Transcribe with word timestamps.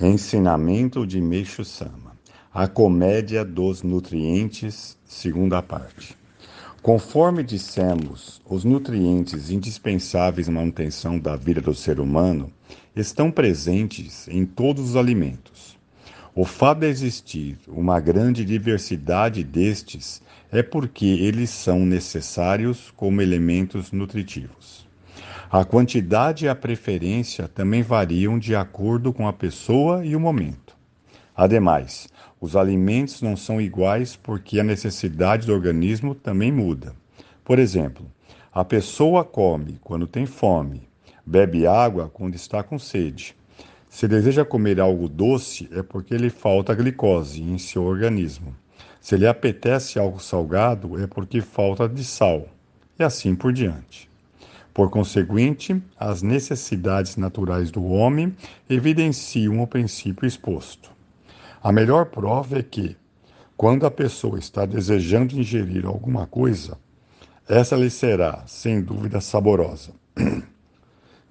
Ensinamento 0.00 1.06
de 1.06 1.20
Meixo 1.20 1.64
Sama. 1.64 2.18
A 2.52 2.66
comédia 2.66 3.44
dos 3.44 3.84
nutrientes, 3.84 4.98
segunda 5.04 5.62
parte. 5.62 6.16
Conforme 6.82 7.44
dissemos, 7.44 8.42
os 8.44 8.64
nutrientes 8.64 9.50
indispensáveis 9.50 10.48
à 10.48 10.52
manutenção 10.52 11.16
da 11.16 11.36
vida 11.36 11.60
do 11.60 11.72
ser 11.76 12.00
humano 12.00 12.50
estão 12.96 13.30
presentes 13.30 14.26
em 14.26 14.44
todos 14.44 14.90
os 14.90 14.96
alimentos. 14.96 15.78
O 16.34 16.44
fato 16.44 16.80
de 16.80 16.86
existir 16.86 17.56
uma 17.68 18.00
grande 18.00 18.44
diversidade 18.44 19.44
destes 19.44 20.20
é 20.50 20.60
porque 20.60 21.06
eles 21.06 21.50
são 21.50 21.86
necessários 21.86 22.92
como 22.96 23.22
elementos 23.22 23.92
nutritivos. 23.92 24.83
A 25.50 25.64
quantidade 25.64 26.44
e 26.44 26.48
a 26.48 26.54
preferência 26.54 27.46
também 27.46 27.82
variam 27.82 28.38
de 28.38 28.56
acordo 28.56 29.12
com 29.12 29.28
a 29.28 29.32
pessoa 29.32 30.04
e 30.04 30.16
o 30.16 30.20
momento. 30.20 30.76
Ademais, 31.36 32.08
os 32.40 32.56
alimentos 32.56 33.22
não 33.22 33.36
são 33.36 33.60
iguais 33.60 34.16
porque 34.16 34.60
a 34.60 34.64
necessidade 34.64 35.46
do 35.46 35.52
organismo 35.52 36.14
também 36.14 36.52
muda. 36.52 36.94
Por 37.44 37.58
exemplo, 37.58 38.10
a 38.52 38.64
pessoa 38.64 39.24
come 39.24 39.78
quando 39.82 40.06
tem 40.06 40.26
fome, 40.26 40.88
bebe 41.24 41.66
água 41.66 42.08
quando 42.12 42.34
está 42.34 42.62
com 42.62 42.78
sede. 42.78 43.36
Se 43.88 44.08
deseja 44.08 44.44
comer 44.44 44.80
algo 44.80 45.08
doce, 45.08 45.68
é 45.72 45.82
porque 45.82 46.16
lhe 46.16 46.30
falta 46.30 46.74
glicose 46.74 47.42
em 47.42 47.58
seu 47.58 47.84
organismo. 47.84 48.54
Se 49.00 49.16
lhe 49.16 49.26
apetece 49.26 49.98
algo 49.98 50.18
salgado, 50.18 51.00
é 51.00 51.06
porque 51.06 51.40
falta 51.40 51.88
de 51.88 52.04
sal. 52.04 52.48
E 52.98 53.02
assim 53.02 53.34
por 53.34 53.52
diante. 53.52 54.10
Por 54.74 54.90
conseguinte, 54.90 55.80
as 55.96 56.20
necessidades 56.20 57.16
naturais 57.16 57.70
do 57.70 57.84
homem 57.84 58.34
evidenciam 58.68 59.62
o 59.62 59.68
princípio 59.68 60.26
exposto. 60.26 60.90
A 61.62 61.70
melhor 61.70 62.06
prova 62.06 62.58
é 62.58 62.62
que, 62.62 62.96
quando 63.56 63.86
a 63.86 63.90
pessoa 63.90 64.36
está 64.36 64.66
desejando 64.66 65.38
ingerir 65.38 65.86
alguma 65.86 66.26
coisa, 66.26 66.76
essa 67.48 67.76
lhe 67.76 67.88
será, 67.88 68.42
sem 68.48 68.82
dúvida, 68.82 69.20
saborosa. 69.20 69.92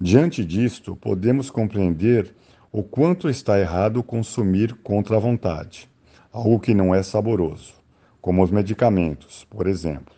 Diante 0.00 0.42
disto, 0.42 0.96
podemos 0.96 1.50
compreender 1.50 2.34
o 2.72 2.82
quanto 2.82 3.28
está 3.28 3.60
errado 3.60 4.02
consumir 4.02 4.74
contra 4.76 5.16
a 5.16 5.20
vontade, 5.20 5.86
algo 6.32 6.58
que 6.58 6.72
não 6.72 6.94
é 6.94 7.02
saboroso, 7.02 7.74
como 8.22 8.42
os 8.42 8.50
medicamentos, 8.50 9.46
por 9.50 9.66
exemplo. 9.66 10.14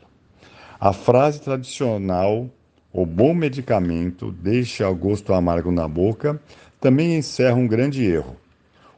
A 0.78 0.92
frase 0.92 1.40
tradicional 1.40 2.48
o 2.96 3.04
bom 3.04 3.34
medicamento 3.34 4.32
deixa 4.32 4.88
o 4.88 4.94
gosto 4.94 5.34
amargo 5.34 5.70
na 5.70 5.86
boca, 5.86 6.40
também 6.80 7.14
encerra 7.14 7.54
um 7.54 7.68
grande 7.68 8.02
erro. 8.02 8.38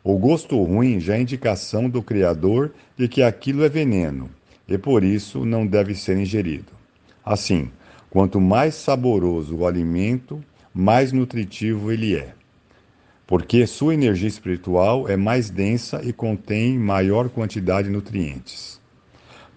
O 0.05 0.17
gosto 0.17 0.63
ruim 0.63 1.01
já 1.01 1.17
é 1.17 1.21
indicação 1.21 1.91
do 1.91 2.01
Criador 2.01 2.73
de 2.97 3.09
que 3.09 3.25
aquilo 3.25 3.65
é 3.65 3.69
veneno 3.69 4.31
e 4.69 4.79
por 4.79 5.03
isso 5.03 5.45
não 5.45 5.67
deve 5.67 5.97
ser 5.97 6.17
ingerido. 6.17 6.71
Assim, 7.25 7.73
quanto 8.09 8.41
mais 8.41 8.77
saboroso 8.77 9.57
o 9.57 9.67
alimento, 9.67 10.41
mais 10.73 11.11
nutritivo 11.11 11.91
ele 11.91 12.15
é, 12.15 12.35
porque 13.27 13.67
sua 13.67 13.95
energia 13.95 14.29
espiritual 14.29 15.09
é 15.09 15.17
mais 15.17 15.51
densa 15.51 16.01
e 16.05 16.13
contém 16.13 16.79
maior 16.79 17.29
quantidade 17.29 17.89
de 17.89 17.95
nutrientes. 17.95 18.81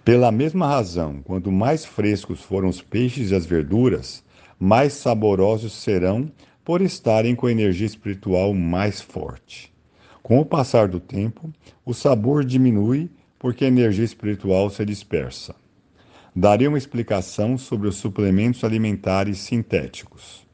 Pela 0.03 0.31
mesma 0.31 0.67
razão, 0.67 1.22
quanto 1.23 1.52
mais 1.52 1.86
frescos 1.86 2.42
foram 2.42 2.69
os 2.69 2.81
peixes 2.81 3.30
e 3.30 3.36
as 3.36 3.45
verduras, 3.45 4.23
mais 4.62 4.94
saborosos 4.94 5.73
serão 5.73 6.31
por 6.64 6.84
estarem 6.84 7.34
com 7.34 7.48
a 7.48 7.52
energia 7.52 7.88
espiritual 7.88 8.54
mais 8.54 9.02
forte. 9.02 9.73
Com 10.22 10.40
o 10.40 10.45
passar 10.45 10.88
do 10.88 11.00
tempo, 11.00 11.52
o 11.84 11.95
sabor 11.95 12.45
diminui 12.45 13.09
porque 13.40 13.66
a 13.66 13.68
energia 13.68 14.06
espiritual 14.06 14.70
se 14.70 14.86
dispersa. 14.86 15.56
Darei 16.36 16.68
uma 16.68 16.78
explicação 16.78 17.58
sobre 17.58 17.88
os 17.88 17.96
suplementos 17.96 18.63
alimentares 18.63 19.40
sintéticos. 19.40 20.46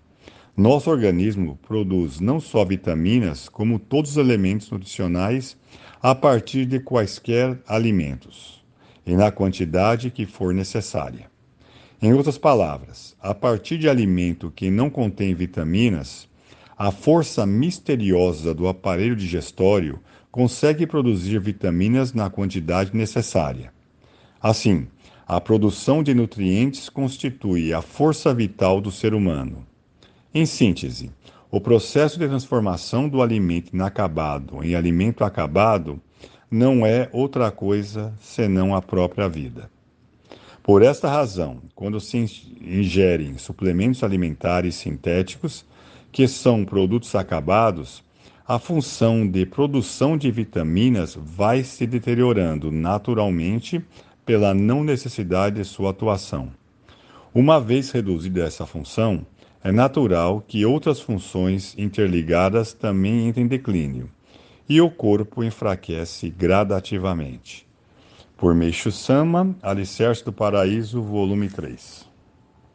Nosso 0.55 0.89
organismo 0.89 1.59
produz 1.67 2.21
não 2.21 2.39
só 2.39 2.63
vitaminas, 2.63 3.49
como 3.49 3.77
todos 3.77 4.11
os 4.11 4.17
elementos 4.17 4.71
nutricionais 4.71 5.57
a 6.01 6.15
partir 6.15 6.65
de 6.65 6.79
quaisquer 6.79 7.61
alimentos, 7.67 8.63
e 9.05 9.17
na 9.17 9.31
quantidade 9.31 10.09
que 10.09 10.25
for 10.25 10.53
necessária. 10.53 11.29
Em 11.99 12.13
outras 12.13 12.37
palavras, 12.37 13.15
a 13.19 13.33
partir 13.33 13.79
de 13.79 13.89
alimento 13.89 14.51
que 14.55 14.69
não 14.69 14.87
contém 14.87 15.33
vitaminas, 15.33 16.29
a 16.77 16.91
força 16.91 17.43
misteriosa 17.43 18.53
do 18.53 18.67
aparelho 18.67 19.15
digestório 19.15 19.99
consegue 20.31 20.85
produzir 20.85 21.39
vitaminas 21.39 22.13
na 22.13 22.29
quantidade 22.29 22.95
necessária. 22.95 23.73
Assim, 24.39 24.85
a 25.27 25.41
produção 25.41 26.03
de 26.03 26.13
nutrientes 26.13 26.87
constitui 26.87 27.73
a 27.73 27.81
força 27.81 28.31
vital 28.31 28.79
do 28.79 28.91
ser 28.91 29.15
humano. 29.15 29.65
Em 30.31 30.45
síntese, 30.45 31.09
o 31.49 31.59
processo 31.59 32.19
de 32.19 32.27
transformação 32.27 33.09
do 33.09 33.23
alimento 33.23 33.73
inacabado 33.73 34.63
em 34.63 34.75
alimento 34.75 35.23
acabado 35.23 35.99
não 36.49 36.85
é 36.85 37.09
outra 37.11 37.49
coisa 37.49 38.13
senão 38.19 38.75
a 38.75 38.83
própria 38.83 39.27
vida. 39.27 39.67
Por 40.67 40.81
esta 40.81 41.07
razão, 41.07 41.61
quando 41.73 41.97
se 41.97 42.17
ingerem 42.59 43.37
suplementos 43.37 44.03
alimentares 44.03 44.75
sintéticos, 44.75 45.65
que 46.11 46.27
são 46.27 46.65
produtos 46.65 47.15
acabados, 47.15 48.03
a 48.45 48.59
função 48.59 49.25
de 49.25 49.45
produção 49.45 50.17
de 50.17 50.29
vitaminas 50.29 51.17
vai 51.17 51.63
se 51.63 51.87
deteriorando 51.87 52.69
naturalmente 52.69 53.81
pela 54.25 54.53
não 54.53 54.83
necessidade 54.83 55.55
de 55.55 55.63
sua 55.63 55.91
atuação. 55.91 56.51
Uma 57.33 57.61
vez 57.61 57.89
reduzida 57.91 58.43
essa 58.43 58.65
função, 58.65 59.25
é 59.63 59.71
natural 59.71 60.43
que 60.45 60.65
outras 60.65 60.99
funções 60.99 61.75
interligadas 61.77 62.73
também 62.73 63.29
entrem 63.29 63.45
em 63.45 63.47
declínio, 63.47 64.11
e 64.67 64.81
o 64.81 64.91
corpo 64.91 65.45
enfraquece 65.45 66.29
gradativamente. 66.29 67.66
Por 68.37 68.53
Meixo 68.53 68.91
Sama, 68.91 69.55
Alicerce 69.63 70.23
do 70.23 70.31
Paraíso, 70.31 71.01
volume 71.01 71.49
3. 71.49 72.06